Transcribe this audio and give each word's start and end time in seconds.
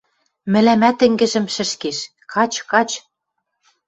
Мӹлӓмӓт 0.51 0.99
ӹнгӹжӹм 1.05 1.45
шӹшкеш:– 1.53 1.97
Кач, 2.31 2.53
кач... 2.71 2.89